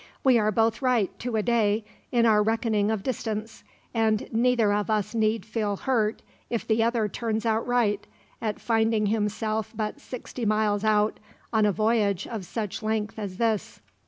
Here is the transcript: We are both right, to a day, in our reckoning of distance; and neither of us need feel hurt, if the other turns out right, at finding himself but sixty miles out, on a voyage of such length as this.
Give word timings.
We 0.23 0.39
are 0.39 0.51
both 0.51 0.81
right, 0.81 1.11
to 1.19 1.35
a 1.35 1.43
day, 1.43 1.85
in 2.11 2.25
our 2.25 2.41
reckoning 2.41 2.89
of 2.89 3.03
distance; 3.03 3.63
and 3.93 4.27
neither 4.33 4.73
of 4.73 4.89
us 4.89 5.13
need 5.13 5.45
feel 5.45 5.75
hurt, 5.75 6.23
if 6.49 6.67
the 6.67 6.81
other 6.81 7.07
turns 7.07 7.45
out 7.45 7.67
right, 7.67 8.03
at 8.41 8.59
finding 8.59 9.05
himself 9.05 9.71
but 9.75 9.99
sixty 10.01 10.43
miles 10.43 10.83
out, 10.83 11.19
on 11.53 11.67
a 11.67 11.71
voyage 11.71 12.25
of 12.25 12.45
such 12.45 12.81
length 12.81 13.19
as 13.19 13.37
this. 13.37 13.79